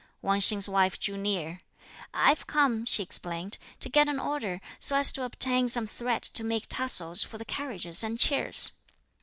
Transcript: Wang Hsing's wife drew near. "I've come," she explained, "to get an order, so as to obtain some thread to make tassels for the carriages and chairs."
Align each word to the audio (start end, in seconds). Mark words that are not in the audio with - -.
Wang 0.23 0.39
Hsing's 0.41 0.67
wife 0.67 0.99
drew 0.99 1.15
near. 1.15 1.61
"I've 2.11 2.47
come," 2.47 2.85
she 2.85 3.03
explained, 3.03 3.59
"to 3.81 3.87
get 3.87 4.07
an 4.07 4.19
order, 4.19 4.59
so 4.79 4.95
as 4.95 5.11
to 5.11 5.21
obtain 5.23 5.69
some 5.69 5.85
thread 5.85 6.23
to 6.23 6.43
make 6.43 6.65
tassels 6.67 7.23
for 7.23 7.37
the 7.37 7.45
carriages 7.45 8.03
and 8.03 8.17
chairs." 8.19 8.73